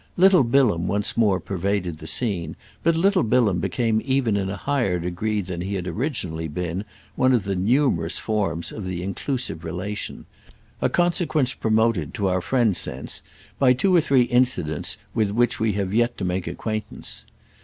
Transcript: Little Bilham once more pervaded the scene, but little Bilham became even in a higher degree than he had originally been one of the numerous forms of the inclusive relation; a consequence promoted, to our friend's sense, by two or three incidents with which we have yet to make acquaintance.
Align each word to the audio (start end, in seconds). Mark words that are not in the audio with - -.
Little 0.17 0.43
Bilham 0.43 0.87
once 0.87 1.15
more 1.15 1.39
pervaded 1.39 1.99
the 1.99 2.07
scene, 2.07 2.55
but 2.81 2.95
little 2.95 3.21
Bilham 3.21 3.59
became 3.59 4.01
even 4.03 4.35
in 4.35 4.49
a 4.49 4.55
higher 4.55 4.97
degree 4.97 5.41
than 5.41 5.61
he 5.61 5.75
had 5.75 5.85
originally 5.85 6.47
been 6.47 6.85
one 7.15 7.33
of 7.33 7.43
the 7.43 7.55
numerous 7.55 8.17
forms 8.17 8.71
of 8.71 8.83
the 8.87 9.03
inclusive 9.03 9.63
relation; 9.63 10.25
a 10.81 10.89
consequence 10.89 11.53
promoted, 11.53 12.15
to 12.15 12.27
our 12.29 12.41
friend's 12.41 12.79
sense, 12.79 13.21
by 13.59 13.73
two 13.73 13.95
or 13.95 14.01
three 14.01 14.23
incidents 14.23 14.97
with 15.13 15.29
which 15.29 15.59
we 15.59 15.73
have 15.73 15.93
yet 15.93 16.17
to 16.17 16.25
make 16.25 16.47
acquaintance. 16.47 17.27